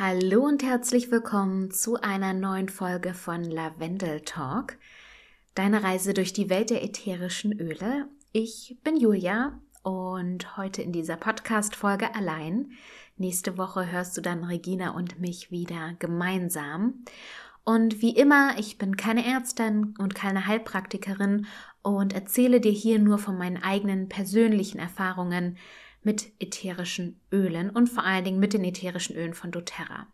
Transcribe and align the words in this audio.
Hallo 0.00 0.44
und 0.44 0.62
herzlich 0.62 1.10
willkommen 1.10 1.72
zu 1.72 1.96
einer 1.96 2.32
neuen 2.32 2.68
Folge 2.68 3.14
von 3.14 3.42
Lavendel 3.42 4.20
Talk, 4.20 4.78
deine 5.56 5.82
Reise 5.82 6.14
durch 6.14 6.32
die 6.32 6.48
Welt 6.48 6.70
der 6.70 6.84
ätherischen 6.84 7.58
Öle. 7.58 8.08
Ich 8.30 8.78
bin 8.84 8.96
Julia 8.96 9.60
und 9.82 10.56
heute 10.56 10.82
in 10.82 10.92
dieser 10.92 11.16
Podcast-Folge 11.16 12.14
allein. 12.14 12.70
Nächste 13.16 13.58
Woche 13.58 13.90
hörst 13.90 14.16
du 14.16 14.20
dann 14.20 14.44
Regina 14.44 14.90
und 14.90 15.18
mich 15.18 15.50
wieder 15.50 15.94
gemeinsam. 15.98 17.02
Und 17.64 18.00
wie 18.00 18.14
immer, 18.14 18.56
ich 18.56 18.78
bin 18.78 18.96
keine 18.96 19.26
Ärztin 19.26 19.96
und 19.98 20.14
keine 20.14 20.46
Heilpraktikerin 20.46 21.46
und 21.82 22.12
erzähle 22.12 22.60
dir 22.60 22.70
hier 22.70 23.00
nur 23.00 23.18
von 23.18 23.36
meinen 23.36 23.60
eigenen 23.60 24.08
persönlichen 24.08 24.78
Erfahrungen 24.78 25.58
mit 26.02 26.32
ätherischen 26.40 27.20
Ölen 27.32 27.70
und 27.70 27.88
vor 27.88 28.04
allen 28.04 28.24
Dingen 28.24 28.40
mit 28.40 28.52
den 28.52 28.64
ätherischen 28.64 29.16
Ölen 29.16 29.34
von 29.34 29.50
doTERRA. 29.50 30.06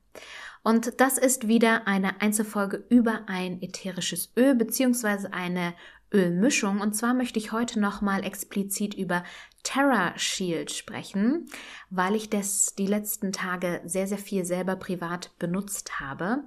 Und 0.62 1.00
das 1.00 1.18
ist 1.18 1.46
wieder 1.46 1.86
eine 1.86 2.20
Einzelfolge 2.22 2.84
über 2.88 3.22
ein 3.26 3.60
ätherisches 3.60 4.32
Öl 4.36 4.54
beziehungsweise 4.54 5.32
eine 5.32 5.74
Ölmischung. 6.12 6.80
Und 6.80 6.94
zwar 6.94 7.12
möchte 7.12 7.38
ich 7.38 7.52
heute 7.52 7.80
nochmal 7.80 8.24
explizit 8.24 8.94
über 8.94 9.24
Terra 9.62 10.16
Shield 10.16 10.70
sprechen, 10.70 11.46
weil 11.90 12.14
ich 12.14 12.30
das 12.30 12.74
die 12.76 12.86
letzten 12.86 13.32
Tage 13.32 13.82
sehr, 13.84 14.06
sehr 14.06 14.18
viel 14.18 14.44
selber 14.44 14.76
privat 14.76 15.36
benutzt 15.38 16.00
habe. 16.00 16.44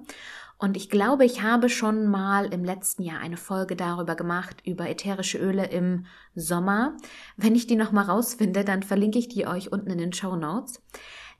Und 0.58 0.76
ich 0.76 0.90
glaube, 0.90 1.24
ich 1.24 1.42
habe 1.42 1.68
schon 1.68 2.08
mal 2.08 2.52
im 2.52 2.64
letzten 2.64 3.04
Jahr 3.04 3.20
eine 3.20 3.36
Folge 3.36 3.76
darüber 3.76 4.16
gemacht, 4.16 4.60
über 4.66 4.88
ätherische 4.88 5.38
Öle 5.38 5.66
im 5.66 6.06
Sommer. 6.34 6.96
Wenn 7.36 7.54
ich 7.54 7.68
die 7.68 7.76
nochmal 7.76 8.06
rausfinde, 8.06 8.64
dann 8.64 8.82
verlinke 8.82 9.20
ich 9.20 9.28
die 9.28 9.46
euch 9.46 9.70
unten 9.70 9.90
in 9.90 9.98
den 9.98 10.12
Show 10.12 10.34
Notes. 10.34 10.82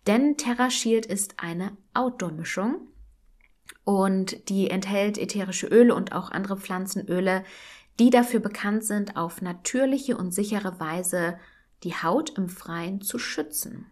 Denn 0.06 0.36
Terra 0.36 0.70
Shield 0.70 1.04
ist 1.04 1.34
eine 1.38 1.76
Outdoor-Mischung 1.94 2.88
und 3.82 4.48
die 4.48 4.70
enthält 4.70 5.18
ätherische 5.18 5.66
Öle 5.66 5.96
und 5.96 6.12
auch 6.12 6.30
andere 6.30 6.56
Pflanzenöle, 6.56 7.42
die 7.98 8.10
dafür 8.10 8.38
bekannt 8.38 8.84
sind, 8.84 9.16
auf 9.16 9.42
natürliche 9.42 10.16
und 10.16 10.32
sichere 10.32 10.78
Weise 10.78 11.38
die 11.82 11.94
Haut 11.94 12.30
im 12.38 12.48
Freien 12.48 13.00
zu 13.00 13.18
schützen. 13.18 13.86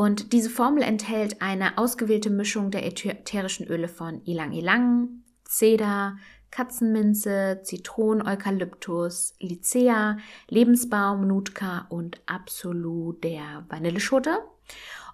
Und 0.00 0.32
diese 0.32 0.48
Formel 0.48 0.82
enthält 0.82 1.42
eine 1.42 1.76
ausgewählte 1.76 2.30
Mischung 2.30 2.70
der 2.70 2.86
ätherischen 2.86 3.66
Öle 3.66 3.86
von 3.86 4.24
Ilang 4.24 4.52
Ilang, 4.52 5.24
Zeder, 5.44 6.16
Katzenminze, 6.50 7.60
Zitron, 7.64 8.26
Eukalyptus, 8.26 9.34
Lycea, 9.40 10.16
Lebensbaum, 10.48 11.26
Nutka 11.26 11.84
und 11.90 12.22
Absolut 12.24 13.22
der 13.22 13.66
Vanilleschote. 13.68 14.38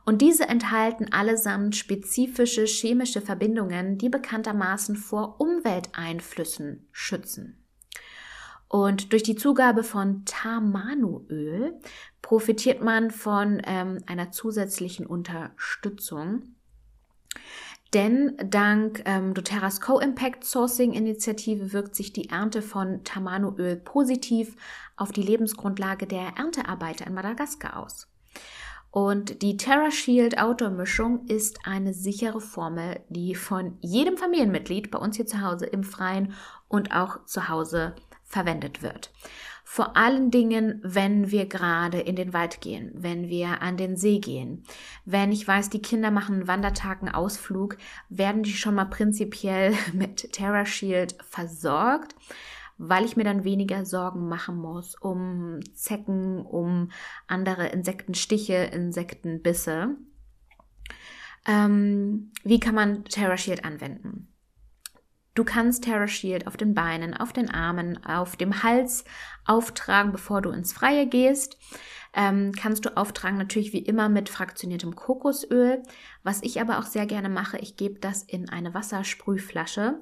Und 0.04 0.22
diese 0.22 0.48
enthalten 0.48 1.12
allesamt 1.12 1.74
spezifische 1.74 2.66
chemische 2.66 3.20
Verbindungen, 3.20 3.98
die 3.98 4.08
bekanntermaßen 4.08 4.94
vor 4.94 5.40
Umwelteinflüssen 5.40 6.86
schützen. 6.92 7.65
Und 8.68 9.12
durch 9.12 9.22
die 9.22 9.36
Zugabe 9.36 9.84
von 9.84 10.24
Tamanu-Öl 10.24 11.74
profitiert 12.20 12.82
man 12.82 13.10
von 13.10 13.62
ähm, 13.64 13.98
einer 14.06 14.32
zusätzlichen 14.32 15.06
Unterstützung. 15.06 16.56
Denn 17.94 18.36
dank 18.44 19.02
ähm, 19.04 19.32
doTERRAs 19.32 19.80
Co-Impact 19.80 20.44
Sourcing 20.44 20.92
Initiative 20.92 21.72
wirkt 21.72 21.94
sich 21.94 22.12
die 22.12 22.28
Ernte 22.28 22.60
von 22.60 23.04
Tamanu-Öl 23.04 23.76
positiv 23.76 24.56
auf 24.96 25.12
die 25.12 25.22
Lebensgrundlage 25.22 26.06
der 26.06 26.32
Erntearbeiter 26.36 27.06
in 27.06 27.14
Madagaskar 27.14 27.78
aus. 27.78 28.08
Und 28.90 29.42
die 29.42 29.56
Terra 29.56 29.90
Shield 29.90 30.38
Outdoor 30.38 30.70
Mischung 30.70 31.26
ist 31.26 31.60
eine 31.64 31.92
sichere 31.92 32.40
Formel, 32.40 33.00
die 33.08 33.34
von 33.34 33.76
jedem 33.80 34.16
Familienmitglied 34.16 34.90
bei 34.90 34.98
uns 34.98 35.16
hier 35.16 35.26
zu 35.26 35.42
Hause 35.42 35.66
im 35.66 35.84
Freien 35.84 36.32
und 36.68 36.92
auch 36.92 37.24
zu 37.26 37.48
Hause 37.48 37.94
verwendet 38.26 38.82
wird. 38.82 39.10
Vor 39.68 39.96
allen 39.96 40.30
Dingen, 40.30 40.80
wenn 40.84 41.32
wir 41.32 41.46
gerade 41.46 41.98
in 41.98 42.14
den 42.14 42.32
Wald 42.32 42.60
gehen, 42.60 42.92
wenn 42.94 43.28
wir 43.28 43.62
an 43.62 43.76
den 43.76 43.96
See 43.96 44.20
gehen. 44.20 44.62
Wenn 45.04 45.32
ich 45.32 45.46
weiß, 45.46 45.70
die 45.70 45.82
Kinder 45.82 46.12
machen 46.12 46.36
einen 46.36 46.48
Wandertag, 46.48 47.02
einen 47.02 47.12
Ausflug, 47.12 47.76
werden 48.08 48.44
die 48.44 48.52
schon 48.52 48.76
mal 48.76 48.84
prinzipiell 48.84 49.74
mit 49.92 50.32
Terra 50.32 50.64
Shield 50.66 51.16
versorgt, 51.28 52.14
weil 52.78 53.04
ich 53.04 53.16
mir 53.16 53.24
dann 53.24 53.42
weniger 53.42 53.84
Sorgen 53.84 54.28
machen 54.28 54.56
muss 54.56 54.94
um 54.94 55.58
Zecken, 55.74 56.46
um 56.46 56.92
andere 57.26 57.66
Insektenstiche, 57.66 58.54
Insektenbisse. 58.54 59.96
Ähm, 61.44 62.30
wie 62.44 62.60
kann 62.60 62.74
man 62.76 63.04
Terra 63.04 63.36
Shield 63.36 63.64
anwenden? 63.64 64.28
Du 65.36 65.44
kannst 65.44 65.84
Terra 65.84 66.08
Shield 66.08 66.46
auf 66.46 66.56
den 66.56 66.72
Beinen, 66.72 67.14
auf 67.14 67.34
den 67.34 67.50
Armen, 67.50 68.02
auf 68.06 68.36
dem 68.36 68.62
Hals 68.62 69.04
auftragen, 69.44 70.10
bevor 70.10 70.40
du 70.40 70.48
ins 70.48 70.72
Freie 70.72 71.06
gehst. 71.06 71.58
Ähm, 72.14 72.52
kannst 72.58 72.86
du 72.86 72.96
auftragen 72.96 73.36
natürlich 73.36 73.74
wie 73.74 73.80
immer 73.80 74.08
mit 74.08 74.30
fraktioniertem 74.30 74.96
Kokosöl. 74.96 75.82
Was 76.22 76.42
ich 76.42 76.58
aber 76.62 76.78
auch 76.78 76.86
sehr 76.86 77.04
gerne 77.04 77.28
mache, 77.28 77.58
ich 77.58 77.76
gebe 77.76 78.00
das 78.00 78.22
in 78.22 78.48
eine 78.48 78.72
Wassersprühflasche 78.72 79.98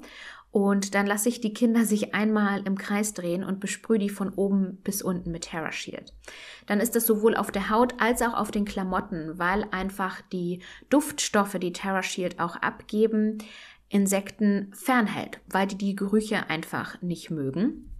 und 0.54 0.94
dann 0.94 1.08
lasse 1.08 1.28
ich 1.28 1.40
die 1.40 1.52
Kinder 1.52 1.84
sich 1.84 2.14
einmal 2.14 2.64
im 2.64 2.78
Kreis 2.78 3.12
drehen 3.12 3.42
und 3.42 3.58
besprühe 3.58 3.98
die 3.98 4.08
von 4.08 4.32
oben 4.34 4.76
bis 4.84 5.02
unten 5.02 5.32
mit 5.32 5.42
Terra 5.42 5.72
Shield. 5.72 6.12
Dann 6.66 6.78
ist 6.78 6.94
das 6.94 7.06
sowohl 7.06 7.36
auf 7.36 7.50
der 7.50 7.70
Haut 7.70 8.00
als 8.00 8.22
auch 8.22 8.34
auf 8.34 8.52
den 8.52 8.64
Klamotten, 8.64 9.36
weil 9.36 9.66
einfach 9.72 10.20
die 10.20 10.60
Duftstoffe, 10.90 11.58
die 11.58 11.72
Terra 11.72 12.04
Shield 12.04 12.38
auch 12.38 12.54
abgeben, 12.54 13.38
Insekten 13.88 14.72
fernhält, 14.74 15.40
weil 15.48 15.66
die 15.66 15.76
die 15.78 15.94
Gerüche 15.94 16.48
einfach 16.48 17.00
nicht 17.02 17.30
mögen. 17.30 17.93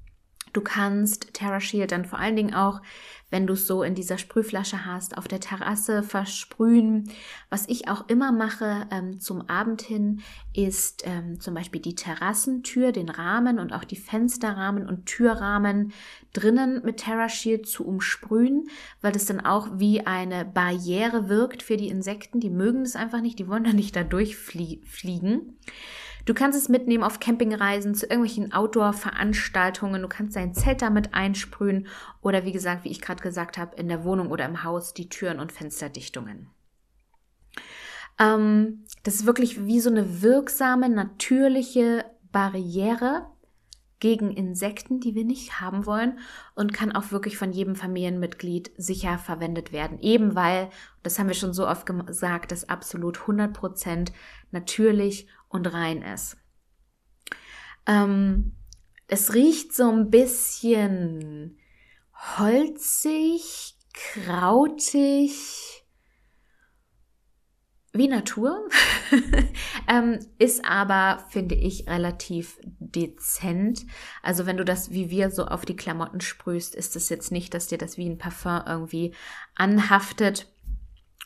Du 0.55 0.61
kannst 0.61 1.35
Terra 1.35 1.61
Shield 1.61 1.91
dann 1.91 2.05
vor 2.05 2.21
allen 2.21 2.37
Dingen 2.37 2.55
auch, 2.55 2.81
wenn 3.29 3.49
du 3.49 3.55
es 3.55 3.67
so 3.67 3.83
in 3.83 3.97
dieser 3.97 4.19
Sprühflasche 4.19 4.87
hast, 4.87 5.19
auf 5.19 5.27
der 5.27 5.41
Terrasse 5.41 6.05
versprühen. 6.05 7.11
Was 7.51 7.69
ich 7.69 7.89
auch 7.89 8.09
immer 8.09 8.31
mache 8.31 8.87
ähm, 8.93 9.19
zum 9.19 9.49
Abend 9.49 9.83
hin, 9.83 10.23
ist 10.55 11.03
ähm, 11.05 11.41
zum 11.41 11.55
Beispiel 11.55 11.81
die 11.81 11.97
Terrassentür, 11.97 12.93
den 12.93 13.09
Rahmen 13.09 13.59
und 13.59 13.73
auch 13.73 13.83
die 13.83 13.97
Fensterrahmen 13.97 14.87
und 14.89 15.07
Türrahmen 15.07 15.93
drinnen 16.33 16.83
mit 16.85 16.99
Terra 16.99 17.29
Shield 17.29 17.67
zu 17.67 17.85
umsprühen, 17.85 18.69
weil 19.01 19.11
das 19.11 19.25
dann 19.25 19.41
auch 19.41 19.69
wie 19.75 20.07
eine 20.07 20.45
Barriere 20.45 21.29
wirkt 21.29 21.65
für 21.65 21.77
die 21.77 21.89
Insekten. 21.89 22.39
Die 22.39 22.51
mögen 22.51 22.83
es 22.83 22.95
einfach 22.95 23.21
nicht, 23.21 23.41
die 23.41 23.49
wollen 23.49 23.65
da 23.65 23.73
nicht 23.73 23.97
da 23.97 24.05
durchfliegen. 24.05 25.59
Du 26.25 26.33
kannst 26.33 26.59
es 26.59 26.69
mitnehmen 26.69 27.05
auf 27.05 27.21
Campingreisen, 27.21 27.95
zu 27.95 28.07
irgendwelchen 28.07 28.53
Outdoor-Veranstaltungen. 28.53 30.01
Du 30.01 30.09
kannst 30.09 30.37
dein 30.37 30.55
Zelt 30.55 30.81
damit 30.81 31.13
einsprühen 31.13 31.87
oder 32.23 32.45
wie 32.45 32.53
gesagt, 32.53 32.85
wie 32.85 32.91
ich 32.91 33.03
gerade 33.03 33.23
gesagt 33.23 33.59
habe, 33.59 33.77
in 33.77 33.89
der 33.89 34.05
Wohnung 34.05 34.31
oder 34.31 34.47
im 34.47 34.65
Haus 34.65 34.95
die 34.95 35.09
Türen 35.09 35.39
und 35.39 35.53
Fensterdichtungen. 35.53 36.49
Ähm, 38.19 38.85
das 39.03 39.17
ist 39.17 39.27
wirklich 39.27 39.67
wie 39.67 39.81
so 39.81 39.91
eine 39.91 40.23
wirksame, 40.23 40.89
natürliche 40.89 42.05
Barriere 42.33 43.27
gegen 44.01 44.33
Insekten, 44.33 45.01
die 45.01 45.15
wir 45.15 45.25
nicht 45.25 45.61
haben 45.61 45.87
wollen 45.87 46.19
und 46.55 46.73
kann 46.73 46.93
auch 46.93 47.11
wirklich 47.11 47.39
von 47.39 47.53
jedem 47.53 47.75
Familienmitglied 47.75 48.71
sicher 48.77 49.19
verwendet 49.19 49.73
werden. 49.73 49.99
Eben 50.01 50.35
weil, 50.35 50.69
das 51.03 51.19
haben 51.19 51.29
wir 51.29 51.35
schon 51.35 51.55
so 51.55 51.67
oft 51.67 51.87
gesagt, 51.87 52.53
das 52.53 52.69
absolut 52.69 53.19
100% 53.19 54.13
natürlich 54.51 55.27
und 55.55 55.73
rein 55.73 56.03
ist. 56.03 56.37
Ähm, 57.87 58.57
es 59.07 59.35
riecht 59.35 59.75
so 59.75 59.91
ein 59.91 60.11
bisschen 60.11 61.59
holzig, 62.37 63.77
krautig, 63.93 65.33
wie 67.93 68.09
Natur, 68.09 68.69
ähm, 69.89 70.19
ist 70.39 70.65
aber, 70.65 71.25
finde 71.29 71.55
ich, 71.55 71.89
relativ 71.89 72.59
dezent. 72.65 73.87
Also 74.21 74.47
wenn 74.47 74.57
du 74.57 74.65
das 74.65 74.91
wie 74.91 75.11
wir 75.11 75.31
so 75.31 75.47
auf 75.47 75.65
die 75.65 75.77
Klamotten 75.77 76.21
sprühst, 76.21 76.75
ist 76.75 76.97
es 76.97 77.09
jetzt 77.09 77.31
nicht, 77.31 77.55
dass 77.55 77.69
dir 77.69 77.79
das 77.79 77.97
wie 77.97 78.09
ein 78.09 78.19
Parfum 78.19 78.63
irgendwie 78.67 79.15
anhaftet. 79.55 80.53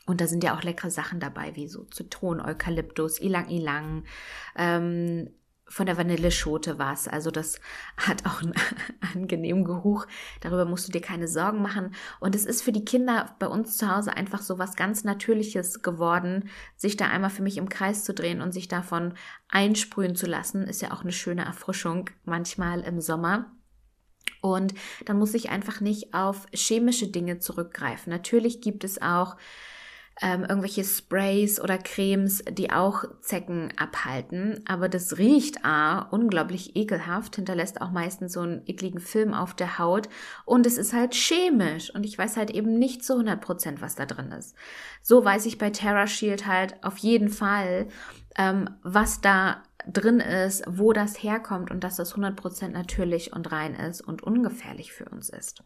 Und 0.08 0.20
da 0.20 0.26
sind 0.26 0.42
ja 0.42 0.56
auch 0.56 0.62
leckere 0.62 0.90
Sachen 0.90 1.20
dabei, 1.20 1.54
wie 1.54 1.68
so 1.68 1.84
Zitronen, 1.84 2.44
Eukalyptus, 2.44 3.20
Ilang 3.20 3.48
Ilang, 3.48 4.04
ähm, 4.56 5.28
von 5.70 5.84
der 5.84 5.98
Vanilleschote 5.98 6.78
war 6.78 6.94
es. 6.94 7.06
Also 7.06 7.30
das 7.30 7.60
hat 7.98 8.24
auch 8.26 8.40
einen 8.40 8.54
angenehmen 9.14 9.64
Geruch. 9.64 10.06
Darüber 10.40 10.64
musst 10.64 10.88
du 10.88 10.92
dir 10.92 11.02
keine 11.02 11.28
Sorgen 11.28 11.60
machen. 11.60 11.94
Und 12.20 12.34
es 12.34 12.46
ist 12.46 12.62
für 12.62 12.72
die 12.72 12.86
Kinder 12.86 13.36
bei 13.38 13.46
uns 13.46 13.76
zu 13.76 13.94
Hause 13.94 14.16
einfach 14.16 14.40
so 14.40 14.58
was 14.58 14.76
ganz 14.76 15.04
Natürliches 15.04 15.82
geworden, 15.82 16.48
sich 16.76 16.96
da 16.96 17.08
einmal 17.08 17.30
für 17.30 17.42
mich 17.42 17.58
im 17.58 17.68
Kreis 17.68 18.04
zu 18.04 18.14
drehen 18.14 18.40
und 18.40 18.52
sich 18.52 18.68
davon 18.68 19.12
einsprühen 19.48 20.16
zu 20.16 20.26
lassen. 20.26 20.62
Ist 20.62 20.80
ja 20.80 20.92
auch 20.92 21.02
eine 21.02 21.12
schöne 21.12 21.44
Erfrischung 21.44 22.08
manchmal 22.24 22.80
im 22.80 23.02
Sommer. 23.02 23.52
Und 24.40 24.74
dann 25.04 25.18
muss 25.18 25.34
ich 25.34 25.50
einfach 25.50 25.80
nicht 25.80 26.14
auf 26.14 26.46
chemische 26.52 27.08
Dinge 27.08 27.40
zurückgreifen. 27.40 28.10
Natürlich 28.10 28.60
gibt 28.60 28.84
es 28.84 29.02
auch 29.02 29.36
ähm, 30.20 30.42
irgendwelche 30.42 30.84
Sprays 30.84 31.60
oder 31.60 31.78
Cremes, 31.78 32.42
die 32.50 32.70
auch 32.70 33.04
Zecken 33.20 33.72
abhalten. 33.76 34.62
Aber 34.66 34.88
das 34.88 35.18
riecht 35.18 35.64
A, 35.64 36.00
unglaublich 36.00 36.76
ekelhaft, 36.76 37.36
hinterlässt 37.36 37.80
auch 37.80 37.90
meistens 37.90 38.32
so 38.32 38.40
einen 38.40 38.62
ekligen 38.66 39.00
Film 39.00 39.32
auf 39.32 39.54
der 39.54 39.78
Haut 39.78 40.08
und 40.44 40.66
es 40.66 40.78
ist 40.78 40.92
halt 40.92 41.14
chemisch 41.14 41.94
und 41.94 42.04
ich 42.04 42.18
weiß 42.18 42.36
halt 42.36 42.50
eben 42.50 42.78
nicht 42.78 43.04
zu 43.04 43.14
100 43.14 43.40
Prozent, 43.40 43.80
was 43.80 43.94
da 43.94 44.06
drin 44.06 44.32
ist. 44.32 44.56
So 45.02 45.24
weiß 45.24 45.46
ich 45.46 45.58
bei 45.58 45.70
Terra 45.70 46.06
Shield 46.06 46.46
halt 46.46 46.82
auf 46.82 46.98
jeden 46.98 47.28
Fall, 47.28 47.88
ähm, 48.36 48.70
was 48.82 49.20
da 49.20 49.62
drin 49.86 50.20
ist, 50.20 50.64
wo 50.66 50.92
das 50.92 51.22
herkommt 51.22 51.70
und 51.70 51.84
dass 51.84 51.96
das 51.96 52.10
100 52.10 52.36
Prozent 52.36 52.74
natürlich 52.74 53.32
und 53.32 53.52
rein 53.52 53.74
ist 53.74 54.00
und 54.00 54.22
ungefährlich 54.22 54.92
für 54.92 55.08
uns 55.08 55.28
ist 55.30 55.62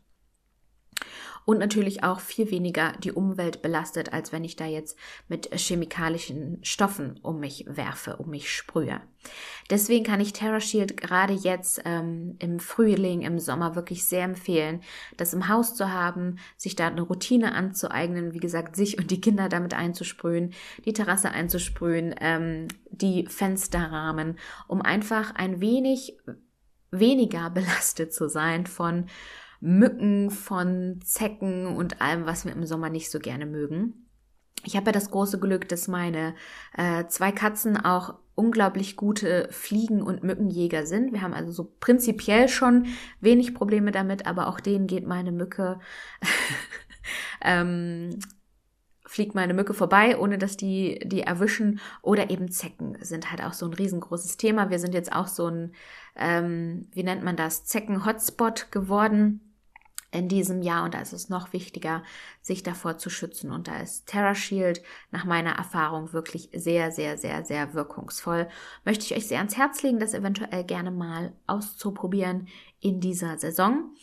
und 1.44 1.58
natürlich 1.58 2.04
auch 2.04 2.20
viel 2.20 2.50
weniger 2.50 2.92
die 2.98 3.12
Umwelt 3.12 3.62
belastet, 3.62 4.12
als 4.12 4.32
wenn 4.32 4.44
ich 4.44 4.56
da 4.56 4.66
jetzt 4.66 4.98
mit 5.28 5.50
chemikalischen 5.54 6.58
Stoffen 6.62 7.18
um 7.22 7.40
mich 7.40 7.64
werfe, 7.68 8.16
um 8.16 8.30
mich 8.30 8.50
sprühe. 8.52 9.00
Deswegen 9.70 10.04
kann 10.04 10.20
ich 10.20 10.32
Terra 10.32 10.60
Shield 10.60 10.96
gerade 10.96 11.32
jetzt 11.32 11.82
ähm, 11.84 12.36
im 12.40 12.58
Frühling, 12.58 13.22
im 13.22 13.38
Sommer 13.38 13.74
wirklich 13.74 14.04
sehr 14.04 14.24
empfehlen, 14.24 14.82
das 15.16 15.32
im 15.32 15.48
Haus 15.48 15.74
zu 15.74 15.92
haben, 15.92 16.38
sich 16.56 16.76
da 16.76 16.88
eine 16.88 17.02
Routine 17.02 17.54
anzueignen, 17.54 18.34
wie 18.34 18.40
gesagt, 18.40 18.76
sich 18.76 18.98
und 18.98 19.10
die 19.10 19.20
Kinder 19.20 19.48
damit 19.48 19.74
einzusprühen, 19.74 20.52
die 20.84 20.92
Terrasse 20.92 21.30
einzusprühen, 21.30 22.14
ähm, 22.20 22.68
die 22.90 23.26
Fensterrahmen, 23.26 24.38
um 24.66 24.82
einfach 24.82 25.34
ein 25.34 25.60
wenig 25.60 26.18
weniger 26.90 27.50
belastet 27.54 28.12
zu 28.12 28.28
sein 28.28 28.66
von 28.66 29.06
Mücken, 29.64 30.30
von 30.32 31.00
Zecken 31.04 31.66
und 31.66 32.00
allem, 32.02 32.26
was 32.26 32.44
wir 32.44 32.52
im 32.52 32.66
Sommer 32.66 32.90
nicht 32.90 33.12
so 33.12 33.20
gerne 33.20 33.46
mögen. 33.46 34.08
Ich 34.64 34.76
habe 34.76 34.86
ja 34.86 34.92
das 34.92 35.12
große 35.12 35.38
Glück, 35.38 35.68
dass 35.68 35.86
meine 35.86 36.34
äh, 36.76 37.06
zwei 37.06 37.30
Katzen 37.30 37.76
auch 37.76 38.14
unglaublich 38.34 38.96
gute 38.96 39.48
Fliegen- 39.52 40.02
und 40.02 40.24
Mückenjäger 40.24 40.84
sind. 40.84 41.12
Wir 41.12 41.22
haben 41.22 41.32
also 41.32 41.52
so 41.52 41.72
prinzipiell 41.78 42.48
schon 42.48 42.86
wenig 43.20 43.54
Probleme 43.54 43.92
damit, 43.92 44.26
aber 44.26 44.48
auch 44.48 44.58
denen 44.58 44.88
geht 44.88 45.06
meine 45.06 45.30
Mücke, 45.30 45.78
ähm, 47.40 48.18
fliegt 49.06 49.36
meine 49.36 49.54
Mücke 49.54 49.74
vorbei, 49.74 50.18
ohne 50.18 50.38
dass 50.38 50.56
die 50.56 50.98
die 51.04 51.22
erwischen. 51.22 51.78
Oder 52.02 52.30
eben 52.30 52.50
Zecken 52.50 52.98
sind 53.00 53.30
halt 53.30 53.44
auch 53.44 53.52
so 53.52 53.66
ein 53.66 53.74
riesengroßes 53.74 54.38
Thema. 54.38 54.70
Wir 54.70 54.80
sind 54.80 54.92
jetzt 54.92 55.12
auch 55.12 55.28
so 55.28 55.46
ein, 55.46 55.72
ähm, 56.16 56.88
wie 56.90 57.04
nennt 57.04 57.22
man 57.22 57.36
das, 57.36 57.64
Zecken-Hotspot 57.64 58.72
geworden 58.72 59.51
in 60.12 60.28
diesem 60.28 60.62
Jahr 60.62 60.84
und 60.84 60.94
da 60.94 61.00
ist 61.00 61.12
es 61.12 61.28
noch 61.28 61.52
wichtiger, 61.52 62.02
sich 62.42 62.62
davor 62.62 62.98
zu 62.98 63.10
schützen. 63.10 63.50
Und 63.50 63.66
da 63.66 63.80
ist 63.80 64.06
Terra 64.06 64.34
Shield 64.34 64.82
nach 65.10 65.24
meiner 65.24 65.52
Erfahrung 65.52 66.12
wirklich 66.12 66.50
sehr, 66.54 66.92
sehr, 66.92 67.16
sehr, 67.18 67.44
sehr 67.44 67.74
wirkungsvoll. 67.74 68.48
Möchte 68.84 69.04
ich 69.06 69.16
euch 69.16 69.26
sehr 69.26 69.38
ans 69.38 69.56
Herz 69.56 69.82
legen, 69.82 69.98
das 69.98 70.14
eventuell 70.14 70.64
gerne 70.64 70.90
mal 70.90 71.32
auszuprobieren 71.46 72.48
in 72.80 73.00
dieser 73.00 73.38
Saison. 73.38 73.94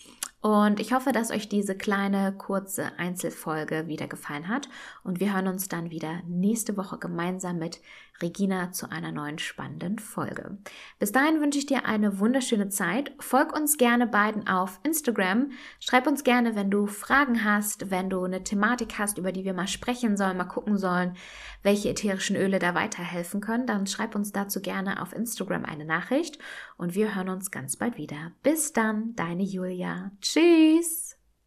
Und 0.42 0.80
ich 0.80 0.94
hoffe, 0.94 1.12
dass 1.12 1.32
euch 1.32 1.50
diese 1.50 1.76
kleine, 1.76 2.34
kurze 2.38 2.98
Einzelfolge 2.98 3.88
wieder 3.88 4.08
gefallen 4.08 4.48
hat. 4.48 4.70
Und 5.04 5.20
wir 5.20 5.34
hören 5.34 5.48
uns 5.48 5.68
dann 5.68 5.90
wieder 5.92 6.22
nächste 6.28 6.78
Woche 6.78 6.98
gemeinsam 6.98 7.60
mit 7.60 7.82
Regina 8.22 8.72
zu 8.72 8.92
einer 8.92 9.12
neuen 9.12 9.40
spannenden 9.40 10.00
Folge. 10.00 10.58
Bis 10.98 11.12
dahin 11.12 11.42
wünsche 11.42 11.60
ich 11.60 11.66
dir 11.66 11.86
eine 11.86 12.20
wunderschöne 12.20 12.70
Zeit. 12.70 13.14
Folg 13.20 13.56
uns 13.56 13.78
gerne 13.78 14.08
beiden 14.08 14.48
auf 14.48 14.80
Instagram. 14.84 15.52
Schreib 15.80 16.08
uns 16.08 16.24
gerne, 16.24 16.56
wenn 16.56 16.70
du 16.70 16.88
Fragen 16.88 17.44
hast, 17.44 17.92
wenn 17.92 18.10
du 18.10 18.24
eine 18.24 18.44
Thematik 18.44 18.98
hast, 18.98 19.18
über 19.18 19.32
die 19.32 19.46
wir 19.46 19.54
mal 19.54 19.68
sprechen 19.68 20.18
sollen, 20.18 20.38
mal 20.38 20.46
gucken 20.46 20.78
sollen, 20.78 21.16
welche 21.64 21.90
ätherischen 21.90 22.36
Öle 22.36 22.60
da 22.60 22.76
weiterhelfen 22.76 23.42
können. 23.42 23.68
Dann 23.68 23.88
schreib 23.88 24.16
uns 24.16 24.32
dazu 24.32 24.62
gerne 24.62 25.02
auf 25.02 25.14
Instagram 25.14 25.66
eine 25.66 25.86
Nachricht 25.86 26.40
und 26.78 26.96
wir 26.96 27.16
hören 27.16 27.30
uns 27.30 27.52
ganz 27.52 27.78
bald 27.78 27.98
wieder. 27.98 28.32
Bis 28.44 28.74
dann, 28.74 29.16
deine 29.16 29.44
Julia. 29.44 30.12
Tschüss! 30.32 31.09